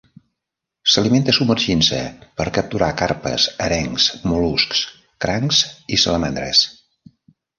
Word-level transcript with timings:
S'alimenta 0.93 1.33
submergint-se 1.39 1.99
per 2.39 2.47
capturar 2.55 2.87
carpes, 3.01 3.45
arengs, 3.65 4.07
mol·luscs, 4.31 4.81
crancs 5.27 5.63
i 5.99 6.03
salamandres. 6.05 6.63